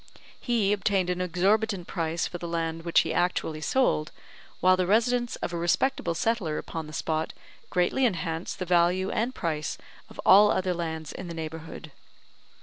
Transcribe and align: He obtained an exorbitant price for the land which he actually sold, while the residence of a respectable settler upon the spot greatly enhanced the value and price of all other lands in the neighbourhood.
He 0.39 0.73
obtained 0.73 1.11
an 1.11 1.21
exorbitant 1.21 1.85
price 1.85 2.25
for 2.25 2.39
the 2.39 2.47
land 2.47 2.81
which 2.81 3.01
he 3.01 3.13
actually 3.13 3.61
sold, 3.61 4.11
while 4.59 4.75
the 4.75 4.87
residence 4.87 5.35
of 5.35 5.53
a 5.53 5.57
respectable 5.57 6.15
settler 6.15 6.57
upon 6.57 6.87
the 6.87 6.91
spot 6.91 7.33
greatly 7.69 8.03
enhanced 8.07 8.57
the 8.57 8.65
value 8.65 9.11
and 9.11 9.35
price 9.35 9.77
of 10.09 10.19
all 10.25 10.49
other 10.49 10.73
lands 10.73 11.11
in 11.13 11.27
the 11.27 11.35
neighbourhood. 11.35 11.91